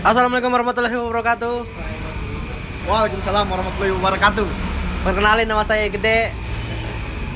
Assalamualaikum 0.00 0.48
warahmatullahi 0.48 0.96
wabarakatuh. 0.96 1.56
Waalaikumsalam 2.88 3.44
warahmatullahi 3.52 3.92
wabarakatuh. 4.00 4.48
Perkenalin 5.04 5.44
nama 5.44 5.60
saya 5.60 5.92
Gede 5.92 6.32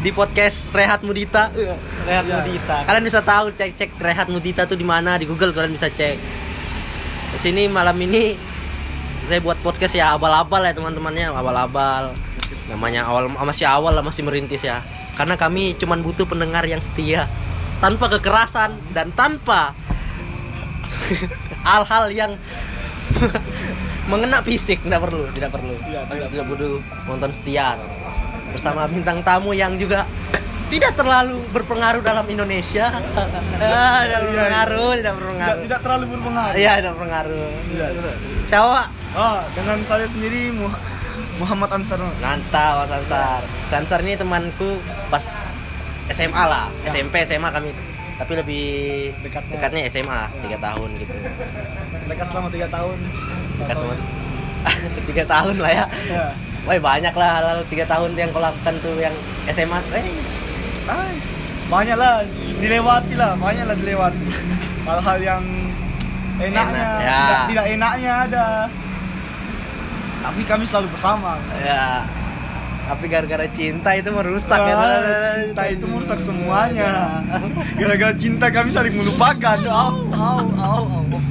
di 0.00 0.08
podcast 0.08 0.72
Rehat 0.72 1.04
Mudita. 1.04 1.52
Rehat 2.08 2.24
Iya. 2.24 2.40
Mudita. 2.40 2.88
Kalian 2.88 3.04
bisa 3.04 3.20
tahu 3.20 3.52
cek-cek 3.52 4.00
Rehat 4.00 4.32
Mudita 4.32 4.64
tuh 4.64 4.80
di 4.80 4.86
mana 4.88 5.20
di 5.20 5.28
Google 5.28 5.52
kalian 5.52 5.76
bisa 5.76 5.92
cek. 5.92 6.16
Di 7.36 7.38
sini 7.44 7.68
malam 7.68 8.00
ini 8.00 8.32
saya 9.28 9.44
buat 9.44 9.60
podcast 9.60 10.00
ya 10.00 10.16
abal-abal 10.16 10.64
ya 10.64 10.72
teman-temannya 10.72 11.36
abal-abal. 11.36 12.16
Namanya 12.72 13.04
awal 13.04 13.28
masih 13.44 13.68
awal 13.68 13.92
lah 13.92 14.00
masih 14.00 14.24
merintis 14.24 14.64
ya. 14.64 14.80
Karena 15.20 15.36
kami 15.36 15.76
cuman 15.76 16.00
butuh 16.00 16.24
pendengar 16.24 16.64
yang 16.64 16.80
setia 16.80 17.28
tanpa 17.84 18.08
kekerasan 18.08 18.72
dan 18.96 19.12
tanpa 19.12 19.76
hal-hal 21.66 22.04
yang 22.08 22.32
mengena 24.04 24.40
fisik 24.40 24.80
tidak 24.80 25.00
perlu 25.00 25.24
tidak 25.32 25.50
perlu. 25.50 25.74
Iya, 25.82 26.04
tidak, 26.06 26.28
tidak 26.30 26.46
butuh 26.46 26.70
nonton 27.04 27.30
setia. 27.30 27.76
Bersama 28.50 28.86
bintang 28.86 29.18
tamu 29.20 29.50
yang 29.50 29.74
juga 29.74 30.06
tidak 30.66 30.94
terlalu 30.94 31.38
berpengaruh 31.50 32.00
dalam 32.00 32.24
Indonesia. 32.24 32.90
Ah, 33.56 34.02
tidak 34.02 34.18
Iya, 34.18 34.18
berpengaruh 34.26 34.90
tidak 34.94 35.14
berpengaruh. 35.14 35.60
tidak 35.62 35.80
terlalu 35.80 36.04
berpengaruh. 36.10 36.54
iya 36.54 36.72
tidak 36.74 36.92
berpengaruh. 36.92 37.48
Iya. 37.70 37.86
siapa 38.44 38.82
Ah, 39.14 39.40
dengan 39.52 39.78
saya 39.84 40.04
sendiri 40.04 40.50
Muh- 40.50 40.80
Muhammad 41.36 41.70
Ansar. 41.72 42.02
Mantap 42.18 42.72
Mas 42.76 42.92
Ansar. 42.92 43.40
Sansar 43.64 43.98
ini 44.02 44.14
temanku 44.14 44.76
pas 45.06 45.22
SMA 46.08 46.44
lah. 46.44 46.66
Ya. 46.82 46.92
SMP 46.92 47.22
SMA 47.22 47.48
kami 47.48 47.70
tapi 48.14 48.32
lebih 48.34 48.64
Dekatnya. 49.20 49.52
dekatnya 49.54 49.80
SMA 49.86 50.06
Ya. 50.06 50.22
tiga 50.40 50.58
tahun 50.62 50.88
gitu 50.96 51.14
Dekat 52.04 52.26
selama 52.28 52.48
tiga 52.48 52.68
tahun. 52.68 52.96
dekat 53.54 53.76
sama 53.76 53.94
tiga 55.08 55.24
tahun 55.24 55.56
lah 55.58 55.72
ya 55.72 55.86
Ya. 56.08 56.26
Wah 56.64 56.80
banyak 56.80 57.12
lah 57.12 57.30
hal-hal 57.34 57.60
tiga 57.66 57.84
tahun 57.84 58.14
yang 58.14 58.30
kau 58.30 58.40
lakukan 58.40 58.74
tuh 58.80 58.96
yang 58.96 59.12
SMA 59.46 59.78
eh 59.92 60.08
Ay, 60.84 61.12
banyak 61.66 61.92
lah 61.94 62.20
dilewati 62.58 63.14
lah, 63.14 63.32
banyak 63.34 63.64
lah 63.64 63.72
dilewati. 63.74 64.24
Hal-hal 64.84 65.18
yang 65.18 65.42
enaknya, 66.36 66.84
Enak, 66.84 67.00
ya. 67.00 67.16
tidak, 67.16 67.40
tidak 67.48 67.64
enaknya 67.70 68.12
ada. 68.22 68.46
Tapi 70.20 70.40
kami 70.42 70.64
selalu 70.64 70.88
bersama. 70.90 71.40
ya 71.58 72.04
tapi 72.84 73.04
gara-gara 73.08 73.46
cinta 73.48 73.90
itu 73.96 74.08
merusak 74.12 74.60
ya. 74.60 74.74
Ah, 74.76 75.40
cinta 75.40 75.64
itu 75.72 75.84
merusak 75.88 76.18
semuanya. 76.20 77.24
Gara-gara 77.80 78.12
cinta 78.14 78.46
kami 78.52 78.68
saling 78.70 78.94
melupakan. 78.94 79.58
au 79.72 80.08
au 80.12 80.44
au 80.52 80.84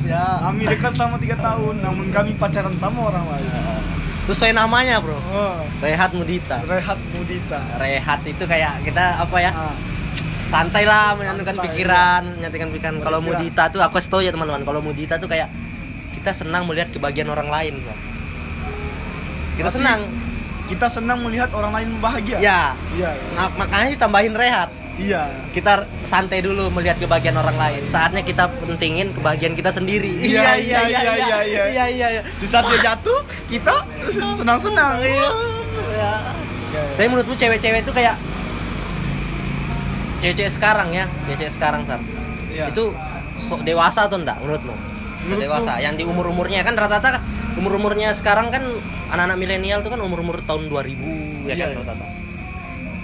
ya. 0.06 0.42
Kami 0.50 0.66
dekat 0.66 0.92
selama 0.98 1.16
tiga 1.22 1.38
tahun, 1.38 1.76
namun 1.80 2.10
kami 2.10 2.34
pacaran 2.36 2.74
sama 2.78 3.14
orang 3.14 3.26
lain. 3.30 3.50
terus 4.24 4.40
saya 4.40 4.56
namanya 4.56 5.04
bro. 5.04 5.20
Oh, 5.20 5.60
Rehat 5.84 6.16
Mudita. 6.16 6.64
Rehat 6.64 6.96
Mudita. 7.12 7.60
Rehat 7.76 8.24
itu 8.24 8.44
kayak 8.48 8.80
kita 8.88 9.20
apa 9.20 9.38
ya? 9.38 9.52
Ah, 9.52 9.76
santai 10.48 10.88
lah 10.88 11.12
menyatukan 11.20 11.60
Santai, 11.60 11.66
pikiran 11.70 12.22
menyatukan 12.40 12.70
pikiran. 12.72 12.96
Kalau. 13.04 13.20
Mudita 13.20 13.68
tuh 13.68 13.84
aku 13.84 14.00
tau 14.00 14.24
ya 14.24 14.32
teman-teman. 14.32 14.64
Kalau 14.64 14.80
Mudita 14.80 15.20
tuh 15.20 15.28
kayak 15.28 15.52
kita 16.16 16.32
senang 16.32 16.64
melihat 16.64 16.88
kebahagiaan 16.96 17.36
orang 17.36 17.52
lain 17.52 17.84
Bro. 17.84 17.96
kita 19.60 19.68
Tapi- 19.68 19.76
senang 19.76 20.00
kita 20.74 20.90
senang 20.90 21.22
melihat 21.22 21.54
orang 21.54 21.70
lain 21.72 21.90
bahagia. 21.98 22.38
ya 22.40 22.74
Iya. 22.92 23.12
nah, 23.32 23.48
makanya 23.54 23.90
ditambahin 23.92 24.34
rehat 24.34 24.70
Iya. 24.94 25.26
kita 25.50 25.74
santai 26.04 26.40
dulu 26.40 26.70
melihat 26.70 26.98
kebahagiaan 26.98 27.34
orang 27.36 27.54
lain 27.56 27.82
saatnya 27.88 28.22
kita 28.22 28.46
pentingin 28.60 29.10
kebahagiaan 29.12 29.54
kita 29.54 29.70
sendiri 29.70 30.10
Iya, 30.20 30.54
iya, 30.56 30.80
iya, 30.84 31.00
iya, 31.02 31.02
iya. 31.14 31.38
iya 31.66 31.86
iya 31.88 32.08
iya 32.12 32.22
Di 32.34 32.46
saat 32.46 32.66
dia 32.68 32.82
jatuh, 32.84 33.22
kita 33.48 33.86
senang-senang. 34.34 34.98
Iya. 35.00 35.30
Ya. 35.94 36.14
tapi 36.92 37.06
menurutmu 37.06 37.34
cewek-cewek 37.36 37.82
itu 37.82 37.92
kayak 37.92 38.18
cewek-cewek 40.20 40.52
sekarang 40.52 40.90
ya 40.90 41.06
cewek-cewek 41.26 41.54
sekarang 41.54 41.82
Sar 41.86 42.02
Iya. 42.48 42.70
itu 42.70 42.94
sok 43.40 43.62
dewasa 43.62 44.06
atau 44.06 44.18
enggak 44.18 44.38
menurutmu 44.40 44.74
sok 44.74 44.82
Menurutku- 45.24 45.44
dewasa 45.44 45.74
yang 45.80 45.94
di 45.94 46.04
umur 46.04 46.26
umurnya 46.28 46.62
kan 46.62 46.74
rata-rata 46.74 47.22
umur 47.56 47.78
umurnya 47.78 48.14
sekarang 48.14 48.50
kan 48.50 48.62
anak-anak 49.14 49.38
milenial 49.38 49.80
tuh 49.86 49.94
kan 49.94 50.02
umur 50.02 50.26
umur 50.26 50.42
tahun 50.42 50.74
2000 50.74 51.46
ya 51.46 51.54
Iya, 51.54 51.78
kan 51.78 51.86
iya. 51.94 52.08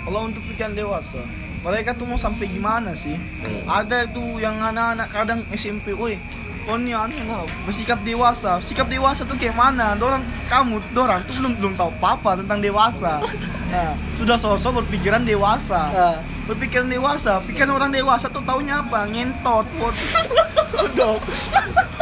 Kalau 0.09 0.19
untuk 0.25 0.41
pikiran 0.49 0.73
dewasa, 0.73 1.21
mereka 1.61 1.93
tuh 1.93 2.09
mau 2.09 2.17
sampai 2.17 2.49
gimana 2.49 2.97
sih? 2.97 3.13
Hmm. 3.13 3.61
Ada 3.69 4.09
tuh 4.09 4.41
yang 4.41 4.57
anak-anak 4.57 5.07
kadang 5.13 5.45
SMP, 5.53 5.93
woi, 5.93 6.17
kau 6.65 6.81
nih 6.81 6.97
anu 6.97 7.13
lah, 7.29 7.45
bersikap 7.61 8.01
dewasa. 8.01 8.57
Sikap 8.57 8.89
dewasa 8.89 9.21
tuh 9.21 9.37
kayak 9.37 9.53
mana? 9.53 9.93
Dorang 9.93 10.25
kamu, 10.49 10.81
dorang 10.97 11.21
tuh 11.29 11.37
belum 11.37 11.53
belum 11.61 11.73
tahu 11.77 11.93
apa 12.01 12.41
tentang 12.41 12.59
dewasa. 12.63 13.21
Nah, 13.69 13.93
sudah 14.17 14.33
sosok 14.33 14.81
berpikiran 14.81 15.21
dewasa. 15.21 15.93
Ah. 15.93 16.17
Berpikiran 16.49 16.89
dewasa, 16.89 17.37
pikiran 17.45 17.77
orang 17.77 17.93
dewasa 17.93 18.25
tuh 18.25 18.41
taunya 18.41 18.81
apa? 18.81 19.05
Ngentot, 19.05 19.61
bodoh. 19.77 21.21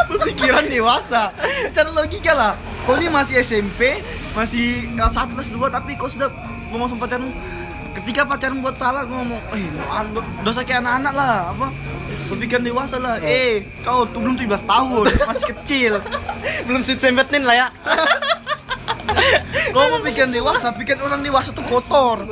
berpikiran 0.09 0.65
dewasa. 0.71 1.35
Cara 1.75 1.89
logika 1.91 2.31
lah. 2.31 2.53
Kau 2.87 2.95
ini 2.95 3.11
masih 3.11 3.35
SMP, 3.37 3.99
masih 4.31 4.87
kelas 4.95 5.11
1, 5.13 5.35
kelas 5.35 5.49
2 5.51 5.59
tapi 5.67 5.91
kau 5.93 6.07
sudah 6.07 6.31
ngomong 6.71 6.87
sama 6.87 7.03
pacaran 7.03 7.27
ketika 7.93 8.23
pacaran 8.23 8.57
buat 8.57 8.75
salah 8.75 9.03
kau 9.03 9.17
ngomong 9.17 9.41
eh 9.51 9.67
dosa 10.39 10.63
kayak 10.63 10.79
anak-anak 10.79 11.13
lah 11.13 11.33
apa? 11.51 11.67
Berpikiran 12.27 12.63
dewasa 12.63 12.95
lah 12.95 13.19
eh 13.19 13.67
kau 13.83 14.07
tuh 14.07 14.23
belum 14.23 14.39
17 14.39 14.47
tahun 14.63 15.03
masih 15.21 15.45
kecil. 15.53 15.93
Belum 16.67 16.79
sweet 16.79 16.99
sembetin 16.99 17.43
lah 17.43 17.55
ya. 17.57 17.67
Kau 19.67 19.83
mau 19.83 19.99
pikiran 19.99 20.31
dewasa 20.31 20.71
pikiran 20.71 21.05
orang 21.05 21.21
dewasa 21.21 21.51
tuh 21.51 21.63
kotor. 21.63 22.23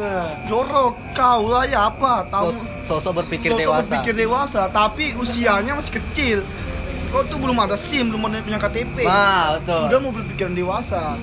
Jorok 0.45 0.95
kau 1.11 1.47
lah 1.47 1.63
ya 1.63 1.87
apa 1.89 2.25
tahu. 2.25 2.49
Sos- 2.49 2.63
sosok 2.81 3.21
berpikir 3.21 3.51
Sosok 3.51 3.61
dewasa. 3.61 3.83
berpikir 3.91 4.13
dewasa 4.17 4.61
tapi 4.69 5.13
usianya 5.13 5.75
masih 5.75 5.99
kecil 5.99 6.37
kau 7.15 7.23
tuh 7.23 7.39
belum 7.39 7.55
ada 7.55 7.79
SIM 7.79 8.11
belum 8.11 8.27
ada 8.27 8.43
punya 8.43 8.59
KTP 8.59 9.07
nah 9.07 9.55
betul. 9.55 9.87
Sudah 9.87 9.99
mau 10.03 10.11
berpikiran 10.11 10.51
dewasa. 10.51 11.15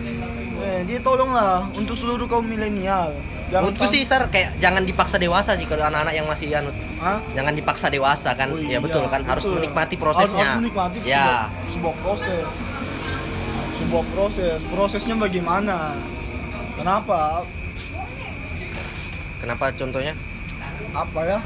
Eh, 0.62 0.80
jadi 0.88 1.04
tolonglah 1.04 1.68
untuk 1.76 1.92
seluruh 1.92 2.24
kaum 2.24 2.48
milenial. 2.48 3.12
Menurutku 3.52 3.84
sih 3.84 4.00
Sar 4.08 4.32
kayak 4.32 4.56
jangan 4.56 4.88
dipaksa 4.88 5.20
dewasa 5.20 5.52
sih 5.52 5.68
kalau 5.68 5.84
anak-anak 5.84 6.16
yang 6.16 6.24
masih 6.24 6.48
anut 6.56 6.72
Hah? 6.96 7.20
jangan 7.36 7.52
dipaksa 7.52 7.92
dewasa 7.92 8.32
kan? 8.32 8.48
Oh 8.48 8.56
ya 8.56 8.64
iya, 8.64 8.78
betul 8.80 9.04
kan? 9.12 9.20
Harus 9.28 9.44
betul. 9.44 9.60
menikmati 9.60 9.92
Harus- 9.92 10.00
prosesnya. 10.00 10.48
harus 10.48 10.60
menikmati 10.64 10.98
ya. 11.04 11.52
sebuah, 11.68 11.68
sebuah 11.68 11.94
proses. 12.00 12.44
Sebuah 13.76 14.04
proses. 14.16 14.58
Prosesnya 14.72 15.14
bagaimana? 15.20 15.76
Kenapa? 16.80 17.44
Kenapa 19.44 19.64
contohnya? 19.76 20.16
Apa 20.96 21.20
ya? 21.28 21.38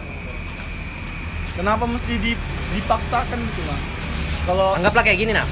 Kenapa 1.59 1.85
mesti 1.91 2.15
di- 2.23 2.45
dipaksakan 2.79 3.39
gitu 3.43 3.63
mah 3.67 3.96
kalau 4.47 4.73
anggaplah 4.73 5.03
kayak 5.03 5.19
gini 5.19 5.33
nah 5.33 5.45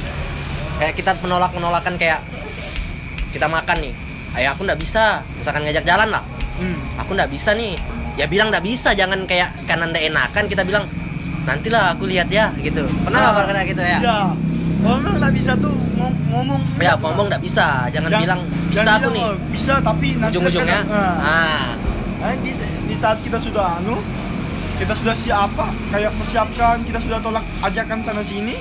kayak 0.75 0.95
kita 0.95 1.15
menolak 1.21 1.51
menolakan 1.51 1.95
kayak 1.95 2.23
kita 3.31 3.47
makan 3.47 3.77
nih. 3.81 3.95
Ayah 4.33 4.51
aku 4.51 4.63
nggak 4.63 4.79
bisa. 4.79 5.23
Misalkan 5.35 5.63
ngajak 5.63 5.83
jalan 5.83 6.09
lah. 6.09 6.23
Hmm, 6.55 6.79
aku 6.97 7.15
nggak 7.15 7.31
bisa 7.31 7.51
nih. 7.53 7.75
Ya 8.15 8.27
bilang 8.27 8.49
nggak 8.49 8.63
bisa 8.63 8.95
jangan 8.95 9.27
kayak 9.27 9.51
karena 9.67 9.91
ndak 9.91 10.03
enakan 10.05 10.45
kita 10.47 10.63
bilang 10.63 10.87
nantilah 11.45 11.93
aku 11.93 12.07
lihat 12.07 12.31
ya 12.31 12.55
gitu. 12.57 12.87
Pernah 13.03 13.19
nggak 13.21 13.47
pernah 13.51 13.63
gitu 13.65 13.83
ya? 13.83 13.99
Ya 14.01 14.19
memang 14.81 15.19
nggak 15.19 15.33
bisa 15.35 15.53
tuh 15.57 15.75
ngom- 15.99 16.21
ngomong. 16.31 16.61
Ya 16.79 16.95
ngomong 16.95 17.27
nggak 17.27 17.43
bisa. 17.43 17.91
Jangan 17.91 18.11
Jangan- 18.11 18.23
bilang 18.23 18.41
bisa 18.65 18.79
jangan 18.81 18.87
aku 18.93 19.01
bilang, 19.01 19.15
nih. 19.15 19.25
"Oh, 19.25 19.37
bisa 19.51 19.73
tapi 19.83 20.09
nanti 20.15 20.31
ujung-ujungnya? 20.33 20.79
terkadang- 20.81 21.19
nah. 21.19 21.27
ah. 21.27 21.67
Nah, 22.25 22.33
di, 22.41 22.51
di 22.89 22.97
saat 22.97 23.19
kita 23.21 23.37
sudah 23.37 23.77
anu, 23.77 24.01
kita 24.75 24.95
sudah 24.95 25.13
siapa, 25.13 25.65
kayak 25.93 26.09
persiapkan, 26.15 26.81
kita 26.81 26.97
sudah 26.97 27.19
tolak 27.21 27.45
ajakan 27.61 28.01
sana 28.01 28.25
sini, 28.25 28.57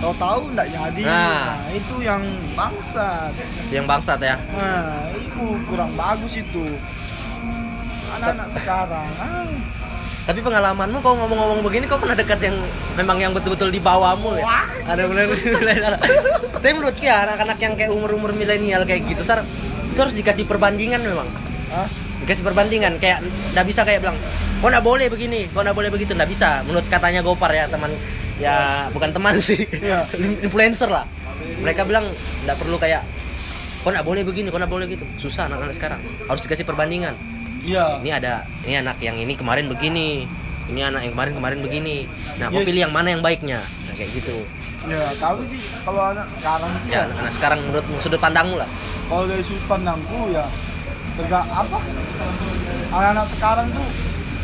tahu-tahu 0.00 0.40
nggak 0.56 0.68
jadi. 0.72 1.02
Nah. 1.04 1.54
Nah, 1.54 1.68
itu 1.76 1.94
yang 2.00 2.22
bangsat. 2.56 3.32
yang 3.70 3.84
bangsat 3.86 4.18
ya 4.24 4.36
Nah, 4.56 5.12
itu 5.14 5.44
kurang 5.68 5.92
bagus 5.94 6.32
itu. 6.40 6.66
Anak-anak 8.10 8.48
sekarang, 8.58 9.06
ah, 9.22 9.46
tapi 10.30 10.46
pengalamanmu 10.46 10.98
kau 11.00 11.16
ngomong-ngomong 11.16 11.64
begini 11.64 11.88
kau 11.88 11.96
pernah 11.96 12.14
dekat 12.14 12.38
yang 12.44 12.56
memang 12.94 13.16
yang 13.18 13.32
betul-betul 13.32 13.72
di 13.72 13.80
bawahmu 13.82 14.36
ya 14.36 14.44
Wah. 14.44 14.66
ada 14.86 15.02
benar 15.08 15.26
tapi 16.54 16.70
menurutku 16.76 17.02
ya 17.02 17.24
anak-anak 17.24 17.58
yang 17.58 17.74
kayak 17.74 17.90
umur-umur 17.90 18.30
milenial 18.36 18.84
kayak 18.84 19.10
gitu 19.10 19.24
sar 19.24 19.42
itu 19.90 19.98
harus 19.98 20.14
dikasih 20.14 20.44
perbandingan 20.44 21.02
memang 21.02 21.26
ah, 21.72 21.88
dikasih 22.22 22.44
perbandingan 22.46 23.00
kayak 23.00 23.24
nggak 23.56 23.66
bisa 23.66 23.82
kayak 23.82 24.06
bilang 24.06 24.14
kok 24.60 24.68
nggak 24.68 24.84
boleh 24.84 25.06
begini 25.08 25.48
kok 25.48 25.66
nggak 25.66 25.76
boleh 25.76 25.90
begitu 25.90 26.12
nggak 26.12 26.30
bisa 26.30 26.62
menurut 26.68 26.86
katanya 26.86 27.24
Gopar 27.24 27.50
ya 27.50 27.64
teman 27.66 27.90
ya 28.40 28.56
bukan 28.90 29.10
teman 29.12 29.36
sih. 29.38 29.60
Iya. 29.70 30.08
influencer 30.40 30.88
lah. 30.88 31.04
Mereka 31.60 31.84
bilang 31.84 32.08
nggak 32.42 32.56
perlu 32.56 32.76
kayak 32.76 33.04
kok 33.80 33.90
nggak 33.90 34.02
boleh 34.02 34.22
begini 34.22 34.48
kok 34.48 34.58
nggak 34.58 34.72
boleh 34.72 34.86
gitu. 34.88 35.04
Susah 35.18 35.46
anak-anak 35.46 35.72
sekarang. 35.72 36.00
Harus 36.24 36.42
dikasih 36.42 36.64
perbandingan. 36.64 37.14
Iya. 37.60 38.00
ini 38.00 38.08
ada 38.08 38.48
ini 38.64 38.72
anak 38.74 38.96
yang 38.98 39.14
ini 39.14 39.36
kemarin 39.36 39.68
begini 39.68 40.24
ini 40.66 40.80
anak 40.80 41.04
yang 41.04 41.12
kemarin 41.12 41.32
kemarin 41.36 41.58
begini. 41.60 42.08
Nah 42.40 42.48
aku 42.48 42.64
Yes. 42.64 42.66
pilih 42.66 42.80
yang 42.80 42.94
mana 42.94 43.12
yang 43.12 43.20
baiknya? 43.20 43.60
Nah, 43.60 43.92
kayak 43.92 44.10
gitu. 44.16 44.36
Ya 44.88 44.96
tapi 45.14 45.44
sih 45.52 45.60
kalau 45.84 46.08
anak 46.08 46.24
sekarang 46.40 46.70
sih 46.80 46.88
Ya, 46.88 47.04
ya, 47.04 47.12
anak 47.12 47.32
sekarang 47.36 47.60
menurutmu 47.60 48.00
sudut 48.00 48.16
pandangmu 48.16 48.56
lah. 48.56 48.64
kalau 49.06 49.28
dari 49.28 49.44
sudut 49.44 49.60
pandangku 49.68 50.32
ya 50.32 50.44
tegak 51.20 51.44
apa? 51.44 51.78
Anak-anak 52.90 53.26
sekarang 53.28 53.66
tuh 53.70 53.86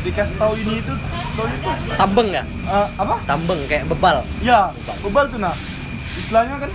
dikasih 0.03 0.37
tahu 0.37 0.53
ini 0.59 0.75
itu 0.79 0.93
tahu 1.33 1.47
itu 1.47 1.69
Tambeng 1.95 2.29
ya? 2.31 2.43
eh, 2.45 2.89
apa 2.95 3.15
Tambeng 3.25 3.61
kayak 3.65 3.85
bebal. 3.87 4.17
ya 4.41 4.71
bebal 5.01 5.25
tuh 5.27 5.39
nah 5.39 5.55
istilahnya 6.15 6.57
kan 6.59 6.71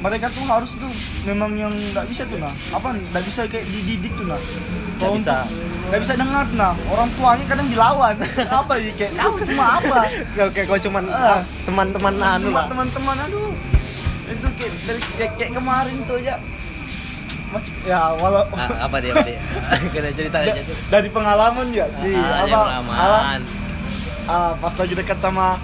mereka 0.00 0.26
tuh 0.28 0.44
harus 0.44 0.70
tuh 0.72 0.88
memang 1.22 1.52
yang 1.54 1.68
nggak 1.70 2.06
bisa 2.06 2.24
tuh 2.24 2.36
nah 2.36 2.48
apa 2.70 2.88
nggak 2.90 3.22
bisa 3.22 3.40
kayak 3.44 3.66
dididik 3.66 4.12
tuh 4.14 4.24
nah 4.24 4.40
Kalau 4.96 5.12
bisa. 5.14 5.44
nggak 5.86 6.00
bisa 6.00 6.14
dengar 6.14 6.46
nah 6.52 6.72
orang 6.86 7.08
tuanya 7.10 7.44
kadang 7.46 7.68
dilawan 7.68 8.14
apa 8.60 8.72
sih 8.78 8.92
kayak 8.94 9.12
kamu 9.14 9.36
cuma 9.46 9.64
apa 9.76 9.98
Oke, 10.42 10.60
kau 10.64 10.78
cuman 10.78 11.04
Ah. 11.06 11.40
teman-teman 11.64 12.14
anu 12.16 12.46
cuma 12.46 12.56
lah. 12.56 12.66
teman-teman 12.66 13.16
aduh 13.20 13.52
itu 14.26 14.46
kayak 14.54 14.72
dari 14.80 15.00
kayak, 15.12 15.32
kayak 15.36 15.52
kemarin 15.52 15.96
tuh 16.04 16.16
aja 16.16 16.34
masih 17.50 17.72
ya 17.82 18.14
walau 18.14 18.46
Ah, 18.52 18.86
apa 18.86 18.96
dia? 18.98 19.10
Apa 19.10 19.22
dia? 19.22 19.40
Kita 19.92 20.08
cerita 20.12 20.38
da- 20.38 20.50
aja. 20.50 20.62
dari 20.88 21.08
pengalaman 21.08 21.66
ya 21.70 21.86
sih 21.96 22.14
Ah, 22.14 22.44
apa 22.44 22.58
pengalaman. 22.78 23.40
ah, 24.24 24.52
pas 24.54 24.74
lagi 24.74 24.94
dekat 24.94 25.18
sama 25.18 25.58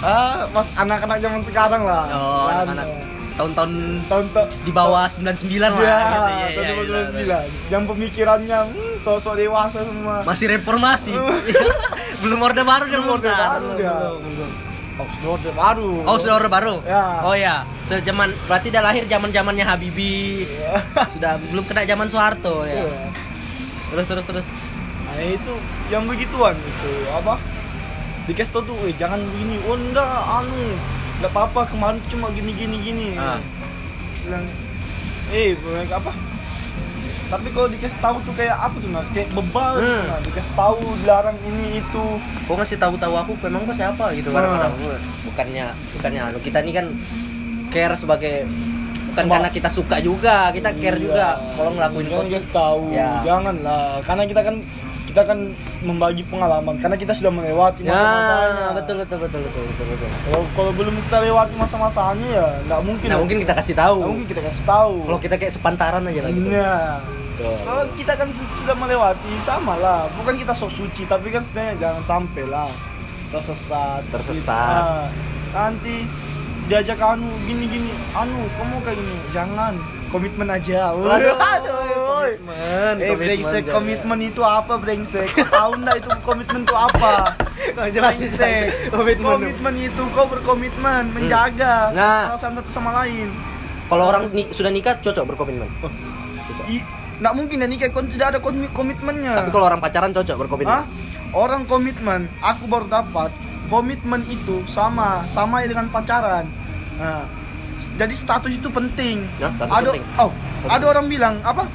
ah, 0.00 0.46
pas 0.46 0.66
anak-anak 0.76 1.18
zaman 1.18 1.40
sekarang 1.42 1.82
lah 1.82 2.04
Oh, 2.08 2.46
Kan, 2.46 2.62
anak-anak 2.64 2.86
eh, 2.86 3.02
tahun-tahun 3.36 3.72
tahun-tahun 4.06 4.48
di 4.62 4.72
bawah 4.72 5.04
99 5.04 5.44
lah 5.60 5.68
ya, 5.76 5.98
gitu. 6.00 6.32
Iya, 6.32 6.46
iya, 6.48 6.62
tahun 6.64 6.84
iya, 6.86 7.00
iya, 7.12 7.22
iya. 7.26 7.40
99. 7.44 7.74
yang 7.74 7.82
pemikirannya 7.84 8.58
hmm, 8.64 8.94
sosok 8.96 9.34
dewasa 9.34 9.78
semua 9.82 10.22
Masih 10.22 10.46
reformasi. 10.48 11.12
belum 12.22 12.38
orde 12.40 12.62
baru 12.62 12.84
Belum 12.86 13.02
belum 13.04 13.18
Orde. 13.18 13.28
Baru 13.28 13.68
dia. 13.74 13.92
Belum, 13.92 14.20
belum. 14.22 14.50
Oh, 14.98 15.06
sudah 15.06 15.30
orde 15.36 15.50
baru 15.52 15.90
Oh, 16.04 16.16
sudah 16.16 16.34
orde 16.40 16.50
baru? 16.50 16.74
Ya. 16.84 17.04
Oh 17.22 17.36
ya. 17.36 17.64
Sejaman 17.86 18.32
berarti 18.50 18.68
dia 18.74 18.82
lahir 18.82 19.06
zaman-zamannya 19.06 19.64
Habibie. 19.64 20.42
Iya. 20.42 20.82
Sudah 21.14 21.38
belum 21.38 21.62
kena 21.70 21.86
zaman 21.86 22.10
Soeharto 22.10 22.66
ya. 22.66 22.82
Iya. 22.82 23.14
Terus 23.94 24.06
terus 24.10 24.26
terus. 24.26 24.46
Nah 25.06 25.16
itu 25.22 25.54
yang 25.88 26.02
begituan 26.10 26.58
itu 26.58 26.92
apa? 27.14 27.38
Dikasih 28.26 28.58
tau 28.58 28.62
tuh, 28.66 28.74
eh 28.90 28.94
jangan 28.98 29.22
begini, 29.22 29.54
oh 29.70 29.78
enggak, 29.78 30.02
anu, 30.02 30.74
enggak 31.22 31.30
apa-apa 31.30 31.62
kemarin 31.70 32.02
cuma 32.10 32.26
gini 32.34 32.50
gini 32.58 32.76
gini. 32.82 33.06
Ah. 33.14 33.38
Bilang, 34.26 34.42
eh 35.30 35.54
apa? 35.94 36.10
Tapi 37.26 37.48
kalau 37.50 37.66
dikasih 37.66 37.98
tahu 37.98 38.16
tuh 38.22 38.34
kayak 38.34 38.54
apa 38.54 38.76
tuh 38.76 38.90
nah, 38.90 39.02
kayak 39.10 39.28
bebal, 39.34 39.72
tuh, 39.74 39.82
Hmm. 39.82 40.04
nah, 40.06 40.20
dikasih 40.22 40.52
tahu 40.54 40.78
dilarang 41.02 41.38
ini 41.42 41.66
itu. 41.78 42.04
Kok 42.46 42.54
ngasih 42.54 42.78
tahu-tahu 42.78 43.14
aku 43.16 43.32
memang 43.42 43.66
kok 43.66 43.76
siapa 43.76 44.04
gitu 44.14 44.30
kan 44.30 44.40
Nah. 44.40 44.52
kadang 44.54 44.74
bukannya 45.24 45.66
bukannya 45.92 46.20
anu 46.24 46.38
kita 46.38 46.58
ini 46.62 46.72
kan 46.72 46.86
care 47.68 47.94
sebagai 47.94 48.46
bukan 49.10 49.24
karena 49.26 49.48
kita 49.50 49.68
suka 49.68 49.96
juga, 49.98 50.48
kita 50.50 50.70
care 50.72 50.94
Iya. 50.94 51.02
juga 51.02 51.26
kalau 51.56 51.70
ngelakuin 51.72 52.06
kasih 52.30 52.52
tahu, 52.52 52.82
Ya. 52.90 53.10
jangan 53.24 53.56
lah, 53.60 53.98
karena 54.00 54.22
kita 54.24 54.40
kan 54.40 54.56
kita 55.16 55.32
kan 55.32 55.48
membagi 55.80 56.28
pengalaman, 56.28 56.76
karena 56.76 56.92
kita 56.92 57.16
sudah 57.16 57.32
melewati 57.32 57.88
masa-masanya. 57.88 58.68
Ya, 58.68 58.76
betul 58.76 58.94
betul 59.00 59.18
betul 59.24 59.40
betul 59.48 59.62
betul 59.64 59.86
betul. 59.96 60.08
Kalau 60.12 60.44
kalau 60.52 60.72
belum 60.76 60.94
kita 61.08 61.18
lewati 61.24 61.54
masa-masanya 61.56 62.28
ya 62.28 62.46
nggak 62.68 62.80
mungkin. 62.84 63.06
Nah, 63.08 63.16
lah. 63.16 63.20
mungkin 63.24 63.38
kita 63.40 63.54
kasih 63.56 63.74
tahu. 63.80 63.96
Nggak 63.96 64.10
mungkin 64.12 64.28
kita 64.28 64.42
kasih 64.44 64.64
tahu. 64.68 64.94
Kalau 65.08 65.20
kita 65.24 65.34
kayak 65.40 65.52
sepantaran 65.56 66.04
aja 66.04 66.20
lah 66.20 66.30
gitu. 66.36 66.48
Nah, 66.52 67.00
Betul. 67.32 67.56
kalau 67.64 67.84
kita 67.96 68.12
kan 68.12 68.28
su- 68.36 68.52
sudah 68.60 68.76
melewati 68.76 69.32
sama 69.40 69.74
lah. 69.80 70.04
Bukan 70.20 70.36
kita 70.36 70.52
sok 70.52 70.68
suci, 70.68 71.08
tapi 71.08 71.32
kan 71.32 71.40
sebenarnya 71.40 71.80
jangan 71.80 72.02
sampai 72.04 72.44
lah 72.52 72.68
tersesat. 73.32 74.04
Tersesat. 74.12 74.80
Ah, 74.84 75.08
nanti 75.56 76.04
diajak 76.68 77.00
anu 77.00 77.32
gini-gini, 77.48 77.88
anu 78.12 78.44
kamu 78.60 78.84
kayak 78.84 79.00
gini, 79.00 79.16
jangan 79.32 79.80
komitmen 80.08 80.48
aja. 80.48 80.92
Waduh, 80.92 81.34
komitmen, 81.36 82.94
Eh, 82.96 83.08
komitmen 83.08 83.18
brengsek, 83.18 83.62
jangan. 83.62 83.74
komitmen 83.74 84.18
itu 84.22 84.42
apa 84.42 84.74
brengsek? 84.76 85.28
Tahu 85.46 85.72
nggak 85.76 85.96
itu 85.96 86.10
komitmen 86.22 86.60
itu 86.62 86.76
apa? 86.76 87.14
Nah, 87.76 87.88
jelasin, 87.88 88.30
Brengsek. 88.30 88.88
Komitmen. 88.88 89.26
komitmen 89.28 89.74
itu 89.76 90.02
kau 90.10 90.24
berkomitmen 90.24 91.02
menjaga 91.10 91.90
Nah. 91.90 92.30
perasaan 92.30 92.54
satu 92.54 92.70
sama 92.70 92.90
lain. 92.96 93.28
Kalau 93.86 94.04
orang 94.04 94.32
ni- 94.32 94.48
sudah 94.48 94.70
nikah 94.70 94.96
cocok 94.96 95.24
berkomitmen. 95.26 95.68
I, 96.66 96.80
nggak 97.16 97.34
mungkin 97.34 97.56
dan 97.58 97.68
nikah 97.68 97.90
kon 97.90 98.06
tidak 98.06 98.32
ada 98.32 98.38
komi- 98.38 98.70
komitmennya. 98.70 99.34
Tapi 99.34 99.50
kalau 99.50 99.66
orang 99.66 99.78
pacaran 99.78 100.10
cocok 100.10 100.36
berkomitmen. 100.38 100.72
Hah? 100.72 100.84
Orang 101.30 101.66
komitmen, 101.66 102.30
aku 102.38 102.64
baru 102.64 102.86
dapat 102.86 103.28
komitmen 103.66 104.22
itu 104.26 104.62
sama 104.66 105.26
sama 105.26 105.60
dengan 105.62 105.86
pacaran. 105.88 106.46
Nah, 106.96 107.26
jadi 107.94 108.14
status 108.14 108.52
itu 108.52 108.68
penting. 108.68 109.24
Ya, 109.38 109.48
status 109.54 109.72
ada, 109.72 109.88
penting. 109.94 110.04
Oh, 110.18 110.30
ada 110.66 110.84
orang 110.90 111.06
bilang 111.06 111.38
apa? 111.46 111.70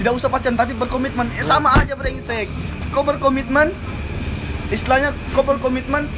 Tidak 0.00 0.12
usah 0.12 0.32
pacaran 0.32 0.56
tapi 0.56 0.72
berkomitmen. 0.74 1.28
Eh, 1.36 1.44
sama 1.44 1.76
aja 1.76 1.92
brengsek. 1.94 2.48
Kau 2.90 3.04
berkomitmen, 3.04 3.70
istilahnya 4.72 5.12
kau 5.36 5.44
berkomitmen 5.44 6.08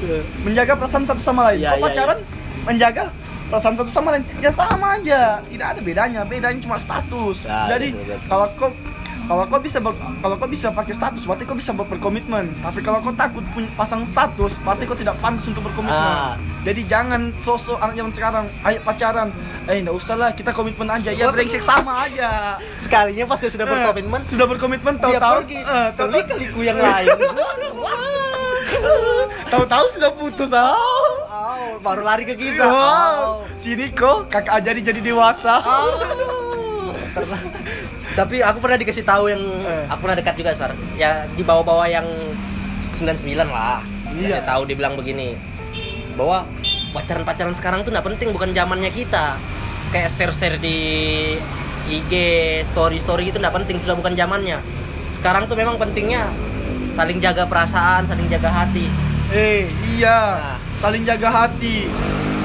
menjaga 0.46 0.78
perasaan 0.78 1.04
satu 1.04 1.20
sama 1.20 1.52
lain. 1.52 1.60
Iya, 1.60 1.70
kau 1.75 1.78
iya, 1.78 1.86
pacaran 1.90 2.19
menjaga 2.64 3.04
perasaan 3.52 3.75
satu 3.76 3.90
sama 3.90 4.08
lain. 4.16 4.25
Ya 4.40 4.50
sama 4.54 4.96
aja. 4.96 5.42
Tidak 5.44 5.66
ada 5.76 5.80
bedanya. 5.82 6.22
Bedanya 6.25 6.58
cuma 6.62 6.80
status. 6.80 7.44
Ya, 7.44 7.76
jadi 7.76 7.92
betul, 7.92 8.06
betul. 8.08 8.28
kalau 8.30 8.46
kau 8.56 8.70
kalau 9.25 9.44
kau 9.47 9.56
bisa 9.56 9.79
kalau 10.21 10.37
kau 10.37 10.44
bisa 10.44 10.69
pakai 10.69 10.93
status 10.93 11.25
berarti 11.25 11.44
kau 11.44 11.55
bisa 11.55 11.73
ber- 11.73 11.88
berkomitmen. 11.88 12.53
Tapi 12.61 12.81
kalau 12.81 13.00
kau 13.00 13.11
takut 13.11 13.41
punya 13.50 13.69
pasang 13.75 14.05
status 14.05 14.61
berarti 14.61 14.85
kau 14.85 14.93
tidak 14.94 15.17
pantas 15.19 15.44
untuk 15.44 15.65
berkomitmen. 15.65 15.97
Ah. 15.97 16.37
jadi 16.61 16.81
jangan 16.85 17.32
sosok 17.41 17.76
anak 17.79 17.94
zaman 17.94 18.12
sekarang 18.12 18.44
ayo 18.62 18.79
pacaran. 18.81 19.29
Eh 19.65 19.81
nggak 19.81 19.97
usah 19.97 20.15
lah 20.15 20.31
kita 20.31 20.53
komitmen 20.53 20.85
aja. 20.87 21.09
Ya 21.09 21.29
brengsek 21.29 21.65
sama 21.65 22.05
aja. 22.05 22.61
Sekalinya 22.79 23.25
pas 23.25 23.41
dia 23.41 23.49
sudah 23.49 23.65
Eh, 23.65 23.73
berkomitmen, 23.73 24.21
sudah 24.29 24.47
berkomitmen 24.47 24.94
tahu-tahu 24.99 25.38
eh, 25.49 25.88
tahu 25.94 26.09
Kali 26.11 26.21
kaliku 26.23 26.61
yang 26.61 26.76
lain. 26.76 27.09
tahu-tahu 29.50 29.85
sudah 29.88 30.11
putus 30.12 30.53
ah. 30.53 30.76
Au, 31.25 31.81
baru 31.81 32.05
lari 32.05 32.25
ke 32.25 32.37
kita. 32.37 32.65
Wow. 32.65 33.44
sini 33.56 33.88
kok 33.91 34.29
kakak 34.29 34.61
aja 34.61 34.71
jadi 34.75 35.00
dewasa. 35.00 35.65
Au. 35.65 35.88
Tapi 38.14 38.37
aku 38.46 38.58
pernah 38.62 38.78
dikasih 38.78 39.02
tahu 39.02 39.26
yang 39.26 39.43
Eh. 39.43 39.84
aku 39.90 40.06
pernah 40.06 40.16
dekat 40.16 40.34
juga, 40.38 40.55
Sar. 40.55 40.70
Ya 40.94 41.26
di 41.34 41.43
bawah-bawah 41.43 41.87
yang 41.90 42.06
99 42.94 43.50
lah. 43.50 43.82
Iya. 44.14 44.38
Iya. 44.38 44.38
tahu 44.46 44.70
dia 44.70 44.76
bilang 44.78 44.94
begini. 44.94 45.34
Bahwa 46.14 46.46
pacaran-pacaran 46.94 47.50
sekarang 47.59 47.83
tuh 47.83 47.90
nggak 47.90 48.06
penting, 48.14 48.30
bukan 48.30 48.54
zamannya 48.54 48.94
kita. 48.94 49.35
Kayak 49.90 50.11
share-share 50.14 50.59
di 50.62 50.78
IG, 51.90 52.12
story-story 52.71 53.35
itu 53.35 53.42
nggak 53.42 53.54
penting, 53.62 53.83
sudah 53.83 53.99
bukan 53.99 54.14
zamannya. 54.14 54.62
Sekarang 55.11 55.50
tuh 55.50 55.59
memang 55.59 55.75
pentingnya 55.75 56.30
saling 56.94 57.18
jaga 57.18 57.50
perasaan, 57.50 58.06
saling 58.06 58.30
jaga 58.30 58.47
hati. 58.49 58.87
Eh, 59.35 59.66
iya. 59.99 60.54
Nah. 60.54 60.56
Saling 60.78 61.02
jaga 61.02 61.26
hati. 61.26 61.90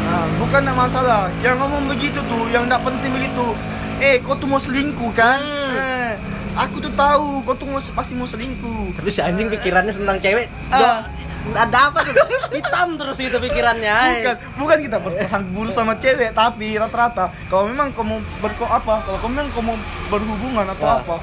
Nah, 0.09 0.25
bukan 0.41 0.65
nak 0.65 0.73
masalah. 0.89 1.29
Yang 1.45 1.61
ngomong 1.61 1.85
begitu 1.85 2.17
tuh, 2.25 2.49
yang 2.49 2.65
tidak 2.65 2.81
penting 2.81 3.13
begitu. 3.13 3.53
Eh, 3.99 4.23
kau 4.23 4.35
tuh 4.35 4.47
mau 4.47 4.57
selingkuh 4.57 5.11
kan? 5.11 5.43
Hmm. 5.43 5.75
Eh, 5.75 6.13
aku 6.55 6.79
tuh 6.79 6.91
tahu 6.95 7.43
kau 7.43 7.51
tuh 7.53 7.67
mau 7.67 7.79
pasti 7.79 8.15
mau 8.15 8.23
selingkuh. 8.23 8.95
Tapi 8.95 9.09
si 9.11 9.19
anjing 9.19 9.51
pikirannya 9.51 9.91
tentang 9.91 10.17
cewek, 10.17 10.47
nggak 10.71 11.63
ada 11.67 11.79
apa 11.91 11.99
tuh? 12.07 12.15
Hitam 12.55 12.95
terus 12.95 13.19
gitu 13.19 13.37
pikirannya. 13.37 13.95
Bukan, 14.23 14.35
bukan 14.55 14.77
kita 14.87 14.97
berpasang 14.99 15.43
burus 15.51 15.75
sama 15.75 15.99
cewek, 15.99 16.31
tapi 16.31 16.79
rata-rata 16.79 17.27
kalau 17.47 17.67
memang 17.67 17.91
kamu 17.91 18.23
berko 18.39 18.65
apa, 18.65 19.03
kalau 19.03 19.19
kamu 19.19 19.33
memang 19.35 19.51
kamu 19.51 19.73
berhubungan 20.07 20.65
atau 20.71 20.87
Ah. 20.87 20.99
apa, 21.03 21.15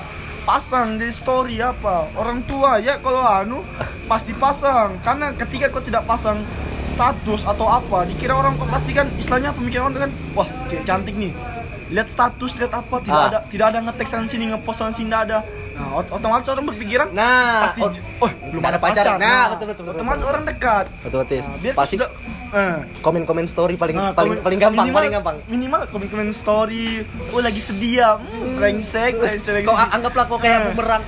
pasang 0.45 1.01
di 1.01 1.09
story 1.09 1.57
apa. 1.59 2.13
Orang 2.13 2.45
tua 2.45 2.77
ya 2.77 3.01
kalau 3.01 3.25
anu 3.25 3.65
pasti 4.05 4.37
pasang. 4.37 5.01
Karena 5.01 5.33
ketika 5.33 5.73
kau 5.73 5.81
tidak 5.81 6.05
pasang 6.05 6.45
status 6.93 7.45
atau 7.45 7.67
apa, 7.69 8.05
dikira 8.05 8.37
orang 8.37 8.53
kau 8.57 8.69
pasti 8.69 8.93
kan 8.93 9.09
istilahnya 9.17 9.57
pemikiran 9.57 9.89
orang 9.89 10.09
kan, 10.09 10.13
wah 10.37 10.49
cewek 10.69 10.85
cantik 10.85 11.17
nih. 11.17 11.33
Lihat 11.89 12.07
status, 12.07 12.53
lihat 12.57 12.73
apa, 12.73 12.97
tidak 12.99 13.15
Ah. 13.17 13.29
ada 13.29 13.39
tidak 13.47 13.67
ada 13.69 13.79
ngetek 13.81 14.07
sana 14.07 14.27
sini, 14.27 14.45
ngepost 14.49 14.79
sana 14.79 14.91
sini 14.91 15.07
tidak 15.07 15.23
ada. 15.25 15.39
Nah, 15.73 15.89
ot- 15.95 16.09
otomatis 16.11 16.49
orang 16.49 16.65
berpikiran 16.67 17.07
Nah, 17.11 17.63
pasti 17.63 17.81
oh, 17.85 18.31
belum 18.49 18.63
ada 18.65 18.77
pacar. 18.77 19.05
pacar. 19.05 19.17
Nah, 19.17 19.45
betul, 19.51 19.67
betul, 19.67 19.83
betul, 19.85 19.95
Otomatis 19.95 20.19
betul. 20.19 20.33
orang 20.33 20.45
dekat. 20.45 20.85
otomatis 21.03 21.45
Nah, 21.45 21.57
biar 21.59 21.75
pasti 21.75 21.95
sudah 21.95 22.11
eh, 22.49 22.77
komen-komen 22.99 23.47
story 23.47 23.75
paling 23.77 23.95
Nah, 23.95 24.11
paling 24.11 24.33
komen- 24.33 24.43
paling 24.43 24.59
gampang 24.59 24.85
minimal, 24.85 24.97
paling 24.97 25.13
gampang 25.13 25.37
minimal 25.47 25.81
komen 25.87 26.07
komen 26.09 26.29
story 26.33 27.03
oh 27.29 27.39
lagi 27.39 27.59
sedia 27.61 28.17
hmm, 28.17 28.57
brengsek 28.57 29.13
brengsek 29.15 29.53
lagi 29.53 29.65
kau 29.65 29.75
sedih. 29.75 29.93
anggaplah 29.93 30.25
kau 30.25 30.39
kayak 30.39 30.55
Eh. 30.57 30.67
bumerang 30.71 31.03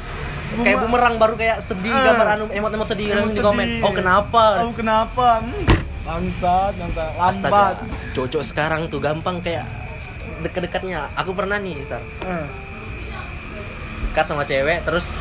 kayak 0.58 0.76
Bumer- 0.76 0.82
bumerang 0.85 1.14
baru 1.16 1.35
kayak 1.35 1.56
sedih 1.61 1.88
Eh. 1.90 2.04
gambar 2.04 2.26
anu 2.28 2.44
emot-emot 2.50 2.87
sedih 2.87 3.06
langsung 3.14 3.32
di 3.32 3.40
komen 3.40 3.66
oh 3.80 3.92
kenapa 3.94 4.44
oh 4.61 4.73
kenapa 4.73 5.26
hmm, 5.40 5.64
bangsat 6.04 6.73
bangsat 6.75 7.11
lambat 7.16 7.76
cocok 8.12 8.42
sekarang 8.42 8.80
tuh 8.85 8.99
gampang 8.99 9.38
kayak 9.38 9.64
deket-dekatnya 10.45 11.11
aku 11.18 11.30
pernah 11.35 11.59
nih 11.59 11.76
Sar. 11.87 12.02
Eh, 12.26 12.47
dekat 14.09 14.25
sama 14.25 14.42
cewek 14.42 14.83
terus 14.83 15.18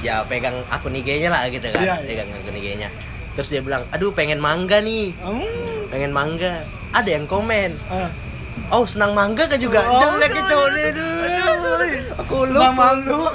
ya 0.00 0.24
pegang 0.24 0.64
akun 0.72 0.96
IG-nya 0.96 1.28
lah 1.28 1.46
gitu 1.52 1.66
kan. 1.70 1.82
Iya, 1.82 1.94
iya. 2.02 2.08
pegang 2.08 2.28
akun 2.32 2.56
IG-nya 2.56 2.90
terus 3.34 3.48
dia 3.56 3.62
bilang 3.62 3.86
aduh 3.94 4.10
pengen 4.12 4.42
mangga 4.42 4.82
nih. 4.82 5.14
Hmm, 5.22 5.88
pengen 5.88 6.12
mangga. 6.12 6.60
Ada 6.90 7.16
yang 7.16 7.26
komen. 7.30 7.72
Ah. 7.86 8.10
oh 8.74 8.82
senang 8.86 9.14
mangga 9.14 9.46
kan 9.46 9.58
juga? 9.58 9.80
Oh, 9.86 9.98
jelek 10.02 10.34
itu. 10.34 10.56
Aduh. 10.58 12.20
aku 12.20 12.36
lupa. 12.50 12.70
Malu. 12.74 13.30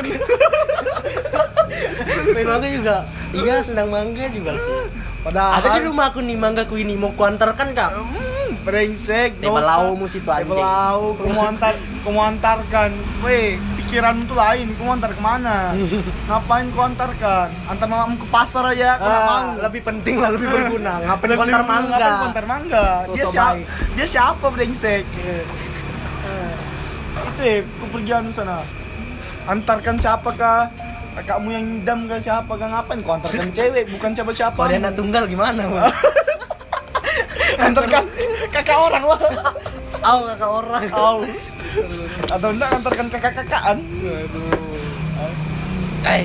pengen 2.36 2.48
mangga 2.54 2.68
juga. 2.70 2.96
Iya 3.34 3.56
senang 3.64 3.90
mangga 3.90 4.26
juga 4.30 4.52
sih. 4.60 4.78
Padahal 5.26 5.52
ada 5.58 5.68
di 5.80 5.82
rumah 5.90 6.14
aku 6.14 6.22
nih 6.22 6.38
manggaku 6.38 6.76
ini 6.78 6.94
mau 7.00 7.10
kuantarkan 7.16 7.74
kak. 7.74 7.92
Hmm, 7.98 8.35
brengsek. 8.66 9.30
Tebal 9.38 9.62
dosa. 9.62 9.70
laumu 9.72 10.06
situ, 10.06 10.26
anjing. 10.26 10.50
Tebal 10.50 10.58
lau, 10.60 11.14
kamu 11.16 11.40
antar, 11.46 11.74
kamu 12.02 12.20
antarkan. 12.26 12.90
Weh, 13.22 13.48
pikiran 13.78 14.26
tuh 14.26 14.34
lain. 14.34 14.68
Kamu 14.74 14.90
antar 14.92 15.12
ke 15.12 15.22
mana? 15.22 15.72
Ngapain 16.28 16.66
kau 16.70 16.84
antarkan? 16.84 17.48
Antar 17.66 17.86
mamamu 17.86 18.18
ke 18.18 18.28
pasar 18.28 18.64
aja, 18.68 18.98
kau 18.98 19.06
nggak 19.06 19.22
Ah, 19.22 19.30
mau. 19.32 19.62
lebih 19.62 19.82
penting 19.84 20.16
lah 20.18 20.30
lebih 20.30 20.48
berguna 20.48 20.94
ngapain 21.06 21.30
Lebih 21.30 21.40
kontar 21.40 21.62
dulu, 21.62 21.70
mangga 21.70 21.96
ngapain 21.96 22.18
kontar 22.26 22.46
mangga? 22.46 22.86
Dia 23.06 23.08
Sosok 23.22 23.32
siapa? 23.32 23.56
Dia 23.94 24.06
siapa 24.08 24.46
brengsek? 24.50 25.04
Eh, 25.22 25.44
Itu 27.16 27.42
ya, 27.42 27.56
kepergian 27.62 28.24
sana. 28.30 28.60
Antarkan 29.46 29.96
siapa 29.96 30.30
kah? 30.34 30.68
Kakakmu 31.16 31.48
yang 31.48 31.64
ngidam 31.64 32.00
kah 32.06 32.20
siapa 32.20 32.52
kah? 32.52 32.68
Ngapain 32.68 33.00
kau 33.00 33.14
antarkan 33.14 33.48
cewek? 33.56 33.86
Bukan 33.90 34.12
siapa-siapa. 34.12 34.58
kalau 34.58 34.68
dia 34.68 34.82
anak 34.82 34.94
tunggal 34.96 35.24
gimana 35.26 35.64
antarkan 37.58 38.04
kakak 38.50 38.78
orang 38.78 39.04
lah. 39.06 39.20
Au 40.06 40.20
kakak 40.34 40.50
orang 40.50 40.84
Au. 40.92 41.18
Atau 42.32 42.50
enggak 42.54 42.70
antarkan 42.76 43.08
kakak-kakaan. 43.12 43.78
eh 46.06 46.24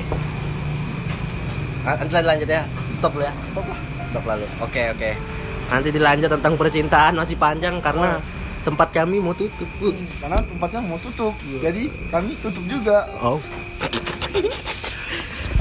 nanti 1.81 2.13
lanjut 2.13 2.45
ya 2.45 2.61
stop 2.93 3.17
lu 3.17 3.25
ya 3.25 3.33
stop 4.13 4.23
lalu 4.29 4.45
oke 4.61 4.81
oke 4.93 5.11
nanti 5.73 5.89
dilanjut 5.89 6.29
tentang 6.29 6.53
percintaan 6.53 7.17
masih 7.17 7.33
panjang 7.39 7.81
karena 7.81 8.21
tempat 8.61 8.93
kami 8.93 9.17
mau 9.17 9.33
tutup 9.33 9.65
Uh. 9.81 9.89
Karena 10.21 10.37
tempatnya 10.37 10.85
mau 10.85 11.01
tutup. 11.01 11.33
Jadi 11.57 11.89
kami 12.13 12.37
tutup 12.45 12.61
juga. 12.69 13.09
oh 13.17 13.41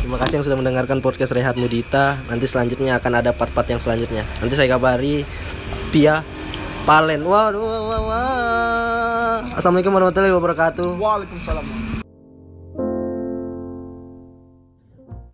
Terima 0.00 0.17
kasih 0.21 0.35
yang 0.40 0.45
sudah 0.45 0.59
mendengarkan 0.61 1.00
podcast 1.00 1.33
Rehat 1.33 1.57
Mudita. 1.57 2.21
Nanti 2.29 2.45
selanjutnya 2.45 3.00
akan 3.00 3.25
ada 3.25 3.31
part-part 3.33 3.64
yang 3.73 3.81
selanjutnya. 3.81 4.29
Nanti 4.45 4.52
saya 4.52 4.76
kabari 4.76 5.25
via 5.95 6.21
Palen. 6.90 7.23
Waduh, 7.23 7.62
wah, 7.62 8.02
wah. 8.02 9.38
Assalamualaikum 9.54 9.94
warahmatullahi 9.94 10.35
wabarakatuh. 10.35 10.99
Waalaikumsalam. 10.99 11.89